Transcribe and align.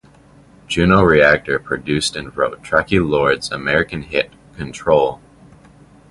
Juno 0.67 1.03
Reactor 1.03 1.59
produced 1.59 2.15
and 2.15 2.35
wrote 2.35 2.63
Traci 2.63 3.07
Lords's 3.07 3.51
American 3.51 4.01
hit 4.01 4.31
"Control". 4.57 5.21